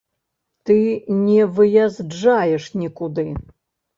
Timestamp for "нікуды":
2.85-3.27